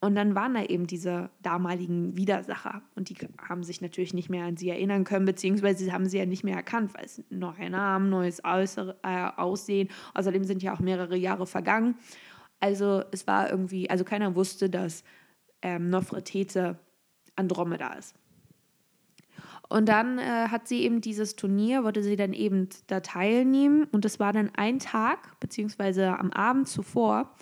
Und 0.00 0.14
dann 0.14 0.36
waren 0.36 0.54
da 0.54 0.62
eben 0.62 0.86
diese 0.86 1.30
damaligen 1.42 2.16
Widersacher. 2.16 2.82
Und 2.94 3.08
die 3.08 3.16
haben 3.48 3.64
sich 3.64 3.80
natürlich 3.80 4.14
nicht 4.14 4.30
mehr 4.30 4.44
an 4.44 4.56
sie 4.56 4.70
erinnern 4.70 5.02
können, 5.02 5.26
beziehungsweise 5.26 5.84
sie 5.84 5.92
haben 5.92 6.06
sie 6.06 6.18
ja 6.18 6.26
nicht 6.26 6.44
mehr 6.44 6.54
erkannt, 6.54 6.94
weil 6.94 7.04
es 7.04 7.22
neuer 7.30 7.68
Name, 7.68 8.08
neues 8.08 8.44
Äußere, 8.44 8.96
äh, 9.02 9.28
Aussehen. 9.36 9.88
Außerdem 10.14 10.44
sind 10.44 10.62
ja 10.62 10.72
auch 10.72 10.78
mehrere 10.78 11.16
Jahre 11.16 11.46
vergangen. 11.46 11.96
Also 12.60 13.02
es 13.10 13.26
war 13.26 13.50
irgendwie, 13.50 13.90
also 13.90 14.04
keiner 14.04 14.36
wusste, 14.36 14.70
dass 14.70 15.02
ähm, 15.62 15.90
Nofretete 15.90 16.78
Andromeda 17.34 17.94
ist. 17.94 18.14
Und 19.68 19.88
dann 19.88 20.18
äh, 20.18 20.48
hat 20.48 20.66
sie 20.66 20.82
eben 20.82 21.00
dieses 21.00 21.36
Turnier, 21.36 21.84
wollte 21.84 22.02
sie 22.02 22.16
dann 22.16 22.32
eben 22.32 22.68
da 22.86 23.00
teilnehmen. 23.00 23.84
Und 23.90 24.04
das 24.04 24.18
war 24.18 24.32
dann 24.32 24.50
ein 24.56 24.78
Tag, 24.78 25.38
beziehungsweise 25.40 26.18
am 26.18 26.30
Abend 26.30 26.68
zuvor, 26.68 27.34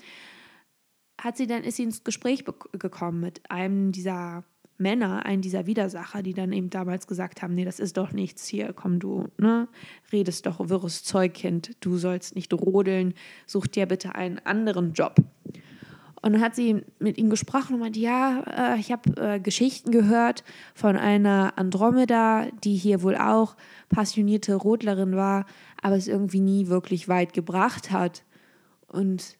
hat 1.19 1.37
sie 1.37 1.47
dann, 1.47 1.65
ist 1.65 1.77
sie 1.77 1.85
ins 1.85 2.05
Gespräch 2.05 2.45
gekommen 2.73 3.21
mit 3.21 3.51
einem 3.51 3.93
dieser 3.93 4.45
Männer, 4.79 5.25
einem 5.25 5.43
dieser 5.43 5.67
Widersacher, 5.67 6.23
die 6.23 6.35
dann 6.35 6.53
eben 6.53 6.71
damals 6.71 7.07
gesagt 7.07 7.43
haben, 7.43 7.55
nee, 7.55 7.65
das 7.65 7.81
ist 7.81 7.97
doch 7.97 8.13
nichts 8.13 8.47
hier, 8.47 8.73
komm 8.75 8.99
du, 8.99 9.29
ne, 9.39 9.69
redest 10.13 10.47
doch 10.47 10.69
wirres 10.69 11.03
Zeugkind, 11.03 11.77
du 11.81 11.97
sollst 11.97 12.35
nicht 12.35 12.53
rodeln, 12.53 13.15
such 13.47 13.67
dir 13.67 13.87
bitte 13.87 14.15
einen 14.15 14.39
anderen 14.41 14.93
Job. 14.93 15.17
Und 16.23 16.33
dann 16.33 16.43
hat 16.43 16.57
sie 16.57 16.83
mit 16.99 17.19
ihm 17.19 17.31
gesprochen 17.31 17.75
und 17.75 17.81
meinte, 17.81 18.01
ja, 18.01 18.75
äh, 18.75 18.81
ich 18.81 18.91
habe 18.91 19.17
äh, 19.17 19.39
Geschichten 19.39 19.93
gehört 19.93 20.45
von 20.75 20.97
einer 20.97 21.53
Andromeda, 21.57 22.47
die 22.65 22.75
hier 22.75 23.03
wohl 23.03 23.17
auch 23.17 23.57
passionierte 23.91 24.57
Rodlerin 24.57 25.15
war, 25.15 25.47
aber 25.81 25.97
es 25.97 26.09
irgendwie 26.09 26.41
nie 26.41 26.67
wirklich 26.67 27.09
weit 27.09 27.33
gebracht 27.33 27.93
hat. 27.93 28.25
Und 28.89 29.37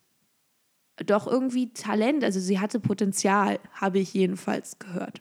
doch 1.05 1.27
irgendwie 1.27 1.73
Talent, 1.73 2.25
also 2.25 2.41
sie 2.41 2.59
hatte 2.59 2.81
Potenzial, 2.81 3.59
habe 3.73 3.99
ich 3.99 4.15
jedenfalls 4.15 4.79
gehört. 4.79 5.21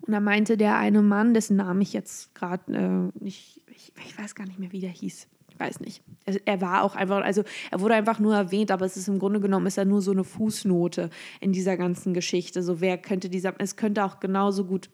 Und 0.00 0.12
da 0.12 0.20
meinte 0.20 0.56
der 0.56 0.76
eine 0.76 1.02
Mann, 1.02 1.34
dessen 1.34 1.56
Namen 1.56 1.82
ich 1.82 1.92
jetzt 1.92 2.34
gerade 2.34 2.72
äh, 2.72 3.22
nicht, 3.22 3.62
ich, 3.74 3.92
ich 4.06 4.18
weiß 4.18 4.34
gar 4.34 4.46
nicht 4.46 4.58
mehr, 4.58 4.72
wie 4.72 4.80
der 4.80 4.90
hieß 4.90 5.28
weiß 5.60 5.80
nicht. 5.80 6.02
Er 6.44 6.60
war 6.60 6.82
auch 6.82 6.96
einfach, 6.96 7.22
also 7.22 7.44
er 7.70 7.80
wurde 7.80 7.94
einfach 7.94 8.18
nur 8.18 8.34
erwähnt, 8.34 8.70
aber 8.70 8.86
es 8.86 8.96
ist 8.96 9.08
im 9.08 9.18
Grunde 9.18 9.40
genommen 9.40 9.66
ist 9.66 9.78
er 9.78 9.84
nur 9.84 10.00
so 10.00 10.10
eine 10.10 10.24
Fußnote 10.24 11.10
in 11.40 11.52
dieser 11.52 11.76
ganzen 11.76 12.14
Geschichte. 12.14 12.62
So 12.62 12.80
wer 12.80 12.98
könnte 12.98 13.28
dieser, 13.28 13.54
es 13.58 13.76
könnte 13.76 14.04
auch 14.04 14.20
genauso 14.20 14.64
gut 14.64 14.90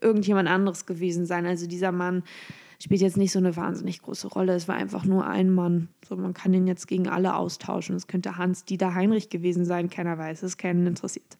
irgendjemand 0.00 0.48
anderes 0.48 0.86
gewesen 0.86 1.26
sein. 1.26 1.46
Also 1.46 1.66
dieser 1.66 1.92
Mann 1.92 2.24
spielt 2.82 3.02
jetzt 3.02 3.16
nicht 3.16 3.32
so 3.32 3.38
eine 3.38 3.56
wahnsinnig 3.56 4.02
große 4.02 4.28
Rolle. 4.28 4.54
Es 4.54 4.66
war 4.66 4.74
einfach 4.74 5.04
nur 5.04 5.26
ein 5.26 5.50
Mann. 5.50 5.88
So 6.06 6.16
man 6.16 6.34
kann 6.34 6.52
ihn 6.54 6.66
jetzt 6.66 6.88
gegen 6.88 7.08
alle 7.08 7.36
austauschen. 7.36 7.94
Es 7.94 8.06
könnte 8.06 8.36
Hans 8.36 8.64
Dieter 8.64 8.94
Heinrich 8.94 9.28
gewesen 9.28 9.64
sein, 9.64 9.90
keiner 9.90 10.18
weiß, 10.18 10.42
es 10.42 10.56
keinen 10.56 10.86
interessiert. 10.86 11.36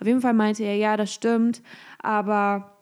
Auf 0.00 0.06
jeden 0.06 0.22
Fall 0.22 0.34
meinte 0.34 0.64
er, 0.64 0.76
ja, 0.76 0.96
das 0.96 1.12
stimmt, 1.12 1.62
aber 1.98 2.72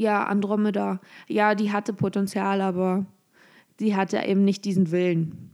ja, 0.00 0.24
Andromeda, 0.24 0.98
ja, 1.28 1.54
die 1.54 1.72
hatte 1.72 1.92
Potenzial, 1.92 2.62
aber 2.62 3.04
sie 3.80 3.96
hatte 3.96 4.18
eben 4.18 4.44
nicht 4.44 4.66
diesen 4.66 4.90
Willen. 4.90 5.50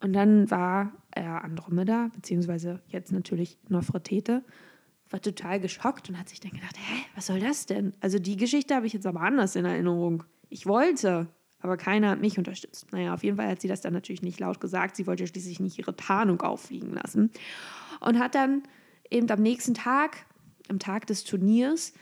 Und 0.00 0.12
dann 0.12 0.50
war 0.50 0.92
äh, 1.12 1.22
Andromeda, 1.22 2.10
beziehungsweise 2.16 2.82
jetzt 2.88 3.12
natürlich 3.12 3.58
Nofretete, 3.68 4.42
war 5.08 5.22
total 5.22 5.60
geschockt 5.60 6.08
und 6.08 6.18
hat 6.18 6.28
sich 6.28 6.40
dann 6.40 6.50
gedacht, 6.50 6.76
hä, 6.76 7.04
was 7.14 7.28
soll 7.28 7.38
das 7.38 7.66
denn? 7.66 7.94
Also 8.00 8.18
die 8.18 8.36
Geschichte 8.36 8.74
habe 8.74 8.88
ich 8.88 8.92
jetzt 8.92 9.06
aber 9.06 9.20
anders 9.20 9.54
in 9.54 9.64
Erinnerung. 9.64 10.24
Ich 10.48 10.66
wollte, 10.66 11.28
aber 11.60 11.76
keiner 11.76 12.10
hat 12.10 12.20
mich 12.20 12.38
unterstützt. 12.38 12.90
Naja, 12.90 13.14
auf 13.14 13.22
jeden 13.22 13.36
Fall 13.36 13.46
hat 13.48 13.60
sie 13.60 13.68
das 13.68 13.82
dann 13.82 13.92
natürlich 13.92 14.22
nicht 14.22 14.40
laut 14.40 14.60
gesagt. 14.60 14.96
Sie 14.96 15.06
wollte 15.06 15.28
schließlich 15.28 15.60
nicht 15.60 15.78
ihre 15.78 15.94
Tarnung 15.94 16.40
auffliegen 16.40 16.92
lassen. 16.92 17.30
Und 18.00 18.18
hat 18.18 18.34
dann 18.34 18.64
eben 19.10 19.30
am 19.30 19.40
nächsten 19.40 19.74
Tag, 19.74 20.26
am 20.68 20.80
Tag 20.80 21.06
des 21.06 21.22
Turniers, 21.22 21.92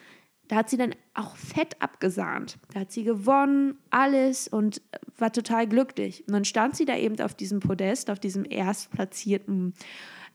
da 0.50 0.57
hat 0.57 0.69
sie 0.69 0.76
dann 0.76 0.97
auch 1.14 1.37
fett 1.37 1.80
abgesahnt. 1.80 2.59
Da 2.75 2.80
hat 2.80 2.90
sie 2.90 3.04
gewonnen, 3.04 3.78
alles 3.90 4.49
und 4.49 4.83
war 5.16 5.33
total 5.33 5.69
glücklich. 5.69 6.26
Und 6.26 6.33
dann 6.33 6.45
stand 6.45 6.75
sie 6.75 6.85
da 6.85 6.97
eben 6.97 7.21
auf 7.21 7.35
diesem 7.35 7.61
Podest, 7.61 8.11
auf 8.11 8.19
diesem 8.19 8.45
erstplatzierten 8.45 9.75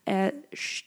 äh, 0.06 0.32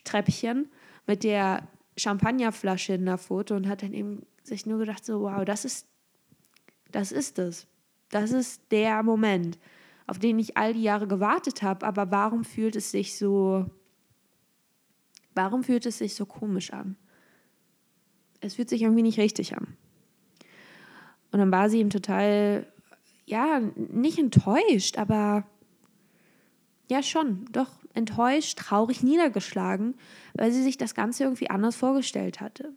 Treppchen 0.04 0.70
mit 1.06 1.24
der 1.24 1.68
Champagnerflasche 1.98 2.94
in 2.94 3.04
der 3.04 3.18
Foto 3.18 3.54
und 3.54 3.68
hat 3.68 3.82
dann 3.82 3.92
eben 3.92 4.22
sich 4.44 4.64
nur 4.64 4.78
gedacht, 4.78 5.04
so 5.04 5.20
wow, 5.20 5.44
das 5.44 5.66
ist, 5.66 5.86
das 6.90 7.12
ist 7.12 7.38
es. 7.38 7.66
Das 8.08 8.30
ist 8.30 8.62
der 8.70 9.02
Moment, 9.02 9.58
auf 10.06 10.18
den 10.18 10.38
ich 10.38 10.56
all 10.56 10.72
die 10.72 10.84
Jahre 10.84 11.06
gewartet 11.06 11.60
habe. 11.60 11.86
Aber 11.86 12.10
warum 12.10 12.44
fühlt 12.44 12.76
es 12.76 12.92
sich 12.92 13.18
so, 13.18 13.66
warum 15.34 15.64
fühlt 15.64 15.84
es 15.84 15.98
sich 15.98 16.14
so 16.14 16.24
komisch 16.24 16.72
an? 16.72 16.96
Es 18.40 18.54
fühlt 18.54 18.68
sich 18.68 18.82
irgendwie 18.82 19.02
nicht 19.02 19.18
richtig 19.18 19.56
an. 19.56 19.76
Und 21.30 21.40
dann 21.40 21.52
war 21.52 21.68
sie 21.68 21.80
ihm 21.80 21.90
total, 21.90 22.66
ja, 23.26 23.60
nicht 23.76 24.18
enttäuscht, 24.18 24.98
aber 24.98 25.46
ja 26.90 27.02
schon, 27.02 27.46
doch 27.52 27.70
enttäuscht, 27.94 28.58
traurig, 28.58 29.02
niedergeschlagen, 29.02 29.94
weil 30.34 30.52
sie 30.52 30.62
sich 30.62 30.78
das 30.78 30.94
Ganze 30.94 31.24
irgendwie 31.24 31.50
anders 31.50 31.76
vorgestellt 31.76 32.40
hatte. 32.40 32.72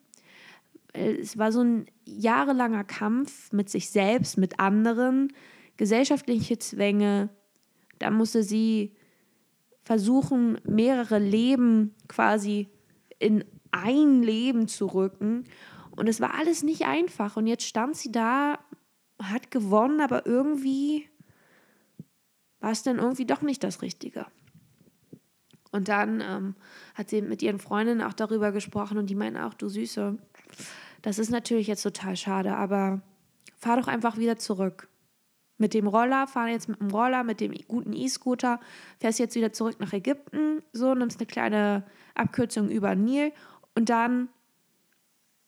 Es 0.93 1.37
war 1.37 1.51
so 1.51 1.61
ein 1.61 1.85
jahrelanger 2.03 2.83
Kampf 2.83 3.53
mit 3.53 3.69
sich 3.69 3.89
selbst, 3.89 4.37
mit 4.37 4.59
anderen, 4.59 5.31
gesellschaftliche 5.77 6.59
Zwänge. 6.59 7.29
Da 7.99 8.11
musste 8.11 8.43
sie 8.43 8.93
versuchen, 9.83 10.59
mehrere 10.65 11.19
Leben 11.19 11.95
quasi 12.07 12.67
in 13.19 13.45
ein 13.71 14.23
Leben 14.23 14.67
zu 14.67 14.87
rücken. 14.87 15.45
Und 15.91 16.07
es 16.07 16.21
war 16.21 16.35
alles 16.35 16.63
nicht 16.63 16.85
einfach. 16.85 17.37
Und 17.37 17.47
jetzt 17.47 17.65
stand 17.65 17.95
sie 17.95 18.11
da, 18.11 18.59
hat 19.21 19.51
gewonnen, 19.51 20.01
aber 20.01 20.25
irgendwie 20.25 21.09
war 22.59 22.71
es 22.71 22.83
dann 22.83 22.99
irgendwie 22.99 23.25
doch 23.25 23.41
nicht 23.41 23.63
das 23.63 23.81
Richtige. 23.81 24.25
Und 25.71 25.87
dann 25.87 26.21
ähm, 26.21 26.55
hat 26.95 27.09
sie 27.09 27.21
mit 27.21 27.41
ihren 27.41 27.59
Freundinnen 27.59 28.01
auch 28.01 28.13
darüber 28.13 28.51
gesprochen 28.51 28.97
und 28.97 29.09
die 29.09 29.15
meinen 29.15 29.37
auch, 29.37 29.53
du 29.53 29.69
Süße, 29.69 30.17
das 31.01 31.17
ist 31.17 31.31
natürlich 31.31 31.67
jetzt 31.67 31.83
total 31.83 32.15
schade, 32.15 32.55
aber 32.55 33.01
fahr 33.57 33.77
doch 33.77 33.87
einfach 33.87 34.17
wieder 34.17 34.37
zurück. 34.37 34.89
Mit 35.57 35.73
dem 35.73 35.87
Roller, 35.87 36.27
fahr 36.27 36.49
jetzt 36.49 36.67
mit 36.67 36.79
dem 36.79 36.89
Roller, 36.89 37.23
mit 37.23 37.39
dem 37.39 37.53
guten 37.67 37.93
E-Scooter, 37.93 38.59
fährst 38.99 39.19
jetzt 39.19 39.35
wieder 39.35 39.53
zurück 39.53 39.79
nach 39.79 39.93
Ägypten, 39.93 40.61
so, 40.73 40.93
nimmst 40.93 41.19
eine 41.19 41.27
kleine 41.27 41.85
Abkürzung 42.15 42.69
über 42.69 42.95
Nil 42.95 43.31
und 43.75 43.89
dann, 43.89 44.29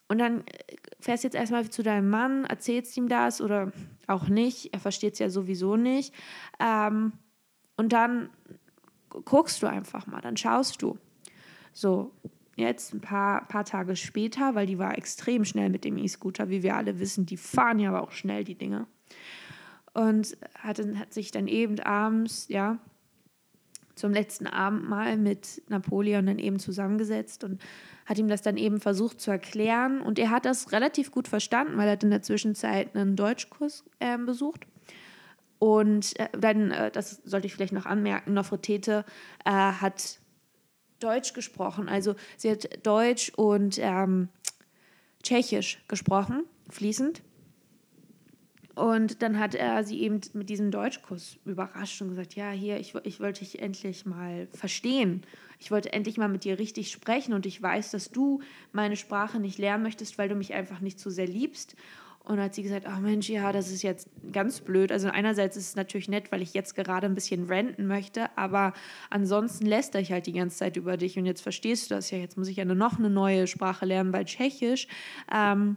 und 0.07 0.19
dann 0.19 0.41
äh, 0.41 0.75
fährst 0.99 1.23
du 1.23 1.27
jetzt 1.27 1.35
erstmal 1.35 1.69
zu 1.69 1.83
deinem 1.83 2.09
Mann, 2.09 2.45
erzählst 2.45 2.95
ihm 2.97 3.07
das 3.07 3.41
oder 3.41 3.71
auch 4.07 4.27
nicht, 4.27 4.73
er 4.73 4.79
versteht 4.79 5.13
es 5.13 5.19
ja 5.19 5.29
sowieso 5.29 5.75
nicht. 5.75 6.13
Ähm, 6.59 7.13
und 7.75 7.93
dann 7.93 8.29
guckst 9.09 9.61
du 9.61 9.67
einfach 9.67 10.07
mal, 10.07 10.21
dann 10.21 10.37
schaust 10.37 10.81
du. 10.81 10.97
So, 11.71 12.11
jetzt 12.55 12.93
ein 12.93 13.01
paar, 13.01 13.47
paar 13.47 13.65
Tage 13.65 13.95
später, 13.95 14.55
weil 14.55 14.67
die 14.67 14.77
war 14.77 14.97
extrem 14.97 15.43
schnell 15.45 15.69
mit 15.69 15.83
dem 15.83 15.97
E-Scooter, 15.97 16.49
wie 16.49 16.63
wir 16.63 16.75
alle 16.75 16.99
wissen, 16.99 17.25
die 17.25 17.37
fahren 17.37 17.79
ja 17.79 17.89
aber 17.89 18.03
auch 18.03 18.11
schnell, 18.11 18.43
die 18.43 18.55
Dinge. 18.55 18.87
Und 19.93 20.37
hat, 20.55 20.79
hat 20.79 21.13
sich 21.13 21.31
dann 21.31 21.47
eben 21.47 21.79
abends, 21.79 22.47
ja, 22.49 22.79
zum 23.95 24.11
letzten 24.11 24.47
Abendmahl 24.47 25.17
mit 25.17 25.61
Napoleon 25.69 26.25
dann 26.25 26.39
eben 26.39 26.59
zusammengesetzt 26.59 27.43
und 27.43 27.61
hat 28.05 28.17
ihm 28.17 28.27
das 28.27 28.41
dann 28.41 28.57
eben 28.57 28.79
versucht 28.79 29.21
zu 29.21 29.31
erklären. 29.31 30.01
Und 30.01 30.19
er 30.19 30.29
hat 30.29 30.45
das 30.45 30.71
relativ 30.71 31.11
gut 31.11 31.27
verstanden, 31.27 31.77
weil 31.77 31.87
er 31.87 31.93
hat 31.93 32.03
in 32.03 32.11
der 32.11 32.21
Zwischenzeit 32.21 32.95
einen 32.95 33.15
Deutschkurs 33.15 33.85
äh, 33.99 34.17
besucht. 34.17 34.65
Und 35.59 36.19
äh, 36.19 36.27
dann, 36.37 36.71
äh, 36.71 36.91
das 36.91 37.21
sollte 37.23 37.47
ich 37.47 37.53
vielleicht 37.53 37.73
noch 37.73 37.85
anmerken, 37.85 38.33
Nofretete 38.33 39.05
äh, 39.45 39.49
hat 39.51 40.19
Deutsch 40.99 41.33
gesprochen. 41.33 41.87
Also 41.87 42.15
sie 42.37 42.51
hat 42.51 42.85
Deutsch 42.85 43.31
und 43.35 43.77
ähm, 43.79 44.29
Tschechisch 45.21 45.83
gesprochen, 45.87 46.43
fließend. 46.69 47.21
Und 48.75 49.21
dann 49.21 49.39
hat 49.39 49.53
er 49.53 49.83
sie 49.83 50.01
eben 50.01 50.19
mit 50.33 50.49
diesem 50.49 50.71
Deutschkurs 50.71 51.37
überrascht 51.45 52.01
und 52.01 52.09
gesagt, 52.09 52.35
ja, 52.35 52.49
hier, 52.49 52.79
ich, 52.79 52.95
ich 53.03 53.19
wollte 53.19 53.41
dich 53.41 53.61
endlich 53.61 54.05
mal 54.05 54.47
verstehen. 54.51 55.21
Ich 55.59 55.69
wollte 55.69 55.93
endlich 55.93 56.17
mal 56.17 56.27
mit 56.27 56.43
dir 56.43 56.57
richtig 56.57 56.91
sprechen 56.91 57.33
und 57.33 57.45
ich 57.45 57.61
weiß, 57.61 57.91
dass 57.91 58.09
du 58.09 58.41
meine 58.71 58.95
Sprache 58.95 59.39
nicht 59.39 59.59
lernen 59.59 59.83
möchtest, 59.83 60.17
weil 60.17 60.27
du 60.27 60.35
mich 60.35 60.53
einfach 60.53 60.79
nicht 60.79 60.99
so 60.99 61.09
sehr 61.09 61.27
liebst. 61.27 61.75
Und 62.25 62.39
hat 62.39 62.55
sie 62.55 62.63
gesagt, 62.63 62.85
ach 62.87 62.99
Mensch, 62.99 63.27
ja, 63.27 63.51
das 63.51 63.69
ist 63.69 63.81
jetzt 63.81 64.07
ganz 64.31 64.61
blöd. 64.61 64.93
Also 64.93 65.09
einerseits 65.09 65.57
ist 65.57 65.67
es 65.67 65.75
natürlich 65.75 66.07
nett, 66.07 66.31
weil 66.31 66.41
ich 66.41 66.53
jetzt 66.53 66.73
gerade 66.73 67.05
ein 67.05 67.15
bisschen 67.15 67.47
renten 67.47 67.85
möchte, 67.85 68.35
aber 68.37 68.71
ansonsten 69.09 69.65
lässt 69.65 69.93
ich 69.95 70.13
halt 70.13 70.25
die 70.25 70.31
ganze 70.31 70.57
Zeit 70.57 70.77
über 70.77 70.95
dich 70.95 71.17
und 71.17 71.25
jetzt 71.25 71.41
verstehst 71.41 71.91
du 71.91 71.95
das 71.95 72.11
ja. 72.11 72.17
Jetzt 72.17 72.37
muss 72.37 72.47
ich 72.47 72.55
ja 72.55 72.63
noch 72.63 72.97
eine 72.97 73.09
neue 73.09 73.45
Sprache 73.45 73.85
lernen, 73.85 74.13
weil 74.13 74.23
Tschechisch. 74.23 74.87
Ähm, 75.33 75.75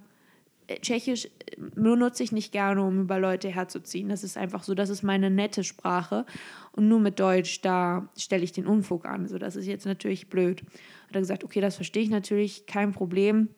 Tschechisch 0.68 1.28
benutze 1.58 2.22
ich 2.22 2.32
nicht 2.32 2.50
gerne, 2.50 2.82
um 2.82 3.02
über 3.02 3.20
Leute 3.20 3.48
herzuziehen. 3.48 4.08
Das 4.08 4.24
ist 4.24 4.36
einfach 4.36 4.64
so, 4.64 4.74
das 4.74 4.90
ist 4.90 5.02
meine 5.02 5.30
nette 5.30 5.62
Sprache. 5.62 6.26
Und 6.72 6.88
nur 6.88 6.98
mit 6.98 7.20
Deutsch, 7.20 7.60
da 7.60 8.08
stelle 8.16 8.42
ich 8.42 8.52
den 8.52 8.66
Unfug 8.66 9.06
an. 9.06 9.28
So, 9.28 9.38
das 9.38 9.54
ist 9.54 9.66
jetzt 9.66 9.86
natürlich 9.86 10.28
blöd. 10.28 10.62
Hat 11.06 11.14
er 11.14 11.20
gesagt, 11.20 11.44
okay, 11.44 11.60
das 11.60 11.76
verstehe 11.76 12.02
ich 12.02 12.10
natürlich, 12.10 12.66
kein 12.66 12.92
Problem. 12.92 13.48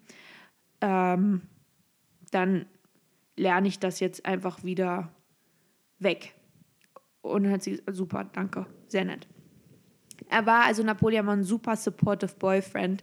Ähm, 0.81 1.43
dann 2.31 2.67
lerne 3.37 3.69
ich 3.69 3.79
das 3.79 4.01
jetzt 4.01 4.27
einfach 4.27 4.65
wieder 4.65 5.11
weg. 5.99 6.35
Und 7.23 7.45
dann 7.45 7.53
hat 7.53 7.63
sie 7.63 7.73
gesagt, 7.73 7.97
super, 7.97 8.25
danke, 8.33 8.67
sehr 8.87 9.05
nett. 9.05 9.27
Er 10.29 10.45
war 10.47 10.65
also 10.65 10.83
Napoleon 10.83 11.29
ein 11.29 11.45
super 11.45 11.77
supportive 11.77 12.35
Boyfriend. 12.39 13.03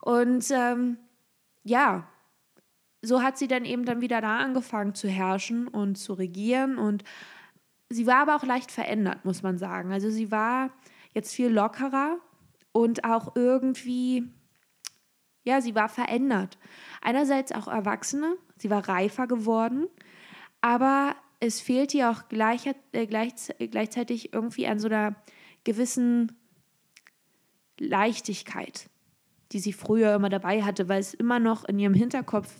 Und 0.00 0.50
ähm, 0.50 0.98
ja, 1.62 2.08
so 3.06 3.22
hat 3.22 3.38
sie 3.38 3.48
dann 3.48 3.64
eben 3.64 3.84
dann 3.84 4.00
wieder 4.00 4.20
da 4.20 4.38
angefangen 4.38 4.94
zu 4.94 5.08
herrschen 5.08 5.68
und 5.68 5.96
zu 5.96 6.14
regieren. 6.14 6.76
Und 6.76 7.04
sie 7.88 8.06
war 8.06 8.16
aber 8.16 8.36
auch 8.36 8.44
leicht 8.44 8.70
verändert, 8.70 9.24
muss 9.24 9.42
man 9.42 9.58
sagen. 9.58 9.92
Also 9.92 10.10
sie 10.10 10.30
war 10.30 10.70
jetzt 11.14 11.34
viel 11.34 11.48
lockerer 11.48 12.18
und 12.72 13.04
auch 13.04 13.36
irgendwie, 13.36 14.24
ja, 15.44 15.60
sie 15.60 15.74
war 15.74 15.88
verändert. 15.88 16.58
Einerseits 17.00 17.52
auch 17.52 17.68
Erwachsene, 17.68 18.36
sie 18.56 18.70
war 18.70 18.88
reifer 18.88 19.26
geworden, 19.26 19.86
aber 20.60 21.14
es 21.38 21.60
fehlt 21.60 21.94
ihr 21.94 22.10
auch 22.10 22.28
gleich, 22.28 22.66
äh, 22.92 23.06
gleich, 23.06 23.32
gleichzeitig 23.70 24.32
irgendwie 24.32 24.66
an 24.66 24.78
so 24.78 24.88
einer 24.88 25.14
gewissen 25.64 26.32
Leichtigkeit, 27.78 28.88
die 29.52 29.60
sie 29.60 29.72
früher 29.72 30.14
immer 30.14 30.28
dabei 30.28 30.62
hatte, 30.62 30.88
weil 30.88 31.00
es 31.00 31.14
immer 31.14 31.38
noch 31.38 31.64
in 31.64 31.78
ihrem 31.78 31.94
Hinterkopf 31.94 32.52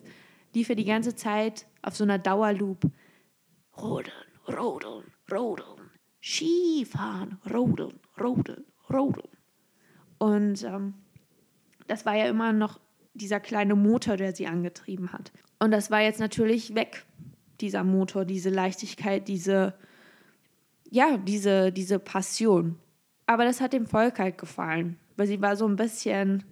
lief 0.54 0.68
er 0.68 0.74
die 0.74 0.84
ganze 0.84 1.14
Zeit 1.14 1.66
auf 1.82 1.96
so 1.96 2.04
einer 2.04 2.18
Dauerloop. 2.18 2.90
Rodeln, 3.76 4.14
rodeln, 4.48 5.04
rodeln, 5.30 5.90
Skifahren, 6.22 7.38
rodeln, 7.52 8.00
rodeln, 8.18 8.64
rodeln. 8.90 9.28
Und 10.18 10.62
ähm, 10.64 10.94
das 11.86 12.06
war 12.06 12.14
ja 12.14 12.26
immer 12.26 12.52
noch 12.52 12.80
dieser 13.14 13.40
kleine 13.40 13.74
Motor, 13.74 14.16
der 14.16 14.34
sie 14.34 14.46
angetrieben 14.46 15.12
hat. 15.12 15.32
Und 15.58 15.70
das 15.70 15.90
war 15.90 16.00
jetzt 16.00 16.20
natürlich 16.20 16.74
weg, 16.74 17.06
dieser 17.60 17.84
Motor, 17.84 18.24
diese 18.24 18.50
Leichtigkeit, 18.50 19.28
diese, 19.28 19.74
ja, 20.90 21.16
diese, 21.16 21.72
diese 21.72 21.98
Passion. 21.98 22.78
Aber 23.26 23.44
das 23.44 23.60
hat 23.60 23.72
dem 23.72 23.86
Volk 23.86 24.18
halt 24.18 24.38
gefallen, 24.38 24.98
weil 25.16 25.26
sie 25.26 25.40
war 25.40 25.56
so 25.56 25.66
ein 25.66 25.76
bisschen 25.76 26.44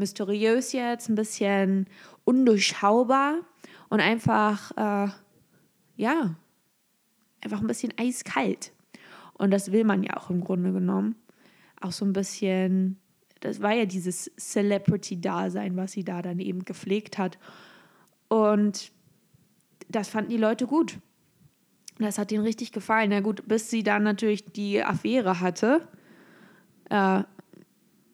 mysteriös 0.00 0.72
jetzt, 0.72 1.08
ein 1.08 1.14
bisschen 1.14 1.86
undurchschaubar 2.24 3.38
und 3.88 4.00
einfach, 4.00 4.72
äh, 4.72 5.10
ja, 5.96 6.34
einfach 7.40 7.60
ein 7.60 7.66
bisschen 7.66 7.92
eiskalt. 7.96 8.72
Und 9.34 9.52
das 9.52 9.70
will 9.72 9.84
man 9.84 10.02
ja 10.02 10.16
auch 10.16 10.30
im 10.30 10.42
Grunde 10.42 10.72
genommen. 10.72 11.14
Auch 11.80 11.92
so 11.92 12.04
ein 12.04 12.12
bisschen, 12.12 12.98
das 13.38 13.62
war 13.62 13.72
ja 13.72 13.86
dieses 13.86 14.30
Celebrity-Dasein, 14.36 15.76
was 15.76 15.92
sie 15.92 16.04
da 16.04 16.20
dann 16.20 16.40
eben 16.40 16.64
gepflegt 16.64 17.16
hat. 17.16 17.38
Und 18.28 18.92
das 19.88 20.08
fanden 20.08 20.30
die 20.30 20.36
Leute 20.36 20.66
gut. 20.66 20.98
Das 21.98 22.18
hat 22.18 22.32
ihnen 22.32 22.44
richtig 22.44 22.72
gefallen. 22.72 23.10
Na 23.10 23.20
gut, 23.20 23.46
bis 23.46 23.70
sie 23.70 23.82
dann 23.82 24.02
natürlich 24.02 24.44
die 24.52 24.82
Affäre 24.82 25.40
hatte 25.40 25.86
äh, 26.90 27.22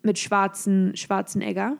mit 0.07 0.19
Schwarzen, 0.19 0.97
Schwarzenegger. 0.97 1.77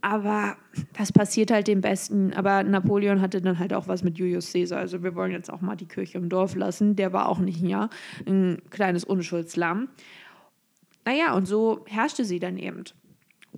Aber 0.00 0.56
das 0.96 1.12
passiert 1.12 1.50
halt 1.50 1.68
dem 1.68 1.80
Besten. 1.80 2.32
Aber 2.32 2.62
Napoleon 2.62 3.20
hatte 3.20 3.40
dann 3.40 3.58
halt 3.58 3.72
auch 3.72 3.86
was 3.86 4.02
mit 4.02 4.18
Julius 4.18 4.52
Caesar. 4.52 4.78
Also 4.78 5.02
wir 5.02 5.14
wollen 5.14 5.32
jetzt 5.32 5.52
auch 5.52 5.60
mal 5.60 5.76
die 5.76 5.86
Kirche 5.86 6.18
im 6.18 6.28
Dorf 6.28 6.54
lassen. 6.54 6.96
Der 6.96 7.12
war 7.12 7.28
auch 7.28 7.38
nicht 7.38 7.62
ein 7.62 7.88
ein 8.26 8.62
kleines 8.70 9.04
Unschuldslamm. 9.04 9.88
Naja, 11.04 11.34
und 11.34 11.46
so 11.46 11.84
herrschte 11.86 12.24
sie 12.24 12.38
dann 12.38 12.56
eben. 12.56 12.84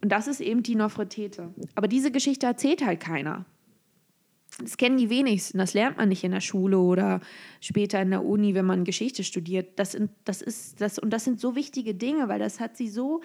Und 0.02 0.12
das 0.12 0.26
ist 0.26 0.40
eben 0.40 0.62
die 0.62 0.74
Nofretete. 0.74 1.54
Aber 1.74 1.88
diese 1.88 2.10
Geschichte 2.10 2.46
erzählt 2.46 2.84
halt 2.84 3.00
keiner. 3.00 3.46
Das 4.58 4.76
kennen 4.76 4.96
die 4.96 5.10
wenigsten. 5.10 5.58
Das 5.58 5.74
lernt 5.74 5.98
man 5.98 6.08
nicht 6.08 6.24
in 6.24 6.32
der 6.32 6.40
Schule 6.40 6.78
oder 6.78 7.20
später 7.60 8.00
in 8.00 8.10
der 8.10 8.24
Uni, 8.24 8.54
wenn 8.54 8.64
man 8.64 8.84
Geschichte 8.84 9.22
studiert. 9.22 9.78
Das, 9.78 9.96
das 10.24 10.42
ist 10.42 10.80
das 10.80 10.98
und 10.98 11.10
das 11.10 11.24
sind 11.24 11.40
so 11.40 11.54
wichtige 11.54 11.94
Dinge, 11.94 12.28
weil 12.28 12.38
das 12.38 12.58
hat 12.58 12.76
sie 12.76 12.88
so 12.88 13.20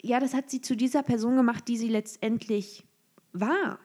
ja, 0.00 0.20
das 0.20 0.34
hat 0.34 0.50
sie 0.50 0.60
zu 0.60 0.76
dieser 0.76 1.02
Person 1.02 1.36
gemacht, 1.36 1.66
die 1.68 1.76
sie 1.76 1.88
letztendlich 1.88 2.84
war. 3.32 3.78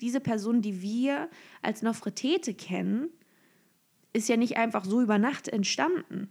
Diese 0.00 0.20
Person, 0.20 0.60
die 0.60 0.82
wir 0.82 1.30
als 1.62 1.82
Nofretete 1.82 2.54
kennen, 2.54 3.08
ist 4.12 4.28
ja 4.28 4.36
nicht 4.36 4.56
einfach 4.56 4.84
so 4.84 5.00
über 5.00 5.18
Nacht 5.18 5.48
entstanden. 5.48 6.28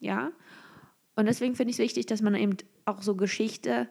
Ja? 0.00 0.32
Und 1.14 1.26
deswegen 1.26 1.54
finde 1.54 1.70
ich 1.70 1.76
es 1.76 1.84
wichtig, 1.84 2.06
dass 2.06 2.22
man 2.22 2.34
eben 2.34 2.56
auch 2.84 3.02
so 3.02 3.16
Geschichte 3.16 3.88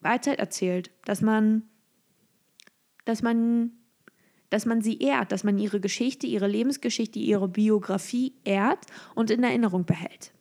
weiter 0.00 0.32
erzählt, 0.32 0.90
dass 1.04 1.20
man, 1.20 1.68
dass 3.04 3.22
man, 3.22 3.72
dass 4.50 4.66
man 4.66 4.80
sie 4.80 4.98
ehrt, 4.98 5.32
dass 5.32 5.42
man 5.42 5.58
ihre 5.58 5.80
Geschichte, 5.80 6.26
ihre 6.26 6.46
Lebensgeschichte, 6.46 7.18
ihre 7.18 7.48
Biografie 7.48 8.34
ehrt 8.44 8.86
und 9.14 9.30
in 9.30 9.42
Erinnerung 9.42 9.84
behält. 9.84 10.32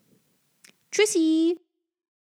Tschüssi! 0.92 1.65